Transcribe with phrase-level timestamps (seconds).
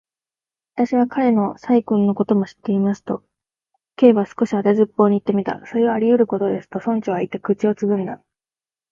[0.73, 3.23] 「私は彼の細君のことも知っています」と、
[3.97, 5.63] Ｋ は少し当てずっぽうにいってみた。
[5.69, 8.19] 「それはありうることです」と、村長はいって、口をつぐんだ。